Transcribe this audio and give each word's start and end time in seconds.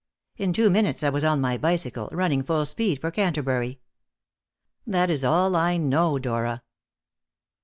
In 0.35 0.51
two 0.51 0.71
minutes 0.71 1.03
I 1.03 1.09
was 1.09 1.23
on 1.23 1.39
my 1.39 1.59
bicycle, 1.59 2.09
running 2.11 2.41
full 2.41 2.65
speed 2.65 2.99
for 2.99 3.11
Canterbury. 3.11 3.79
That 4.87 5.11
is 5.11 5.23
all 5.23 5.55
I 5.55 5.77
know, 5.77 6.17
Dora." 6.17 6.63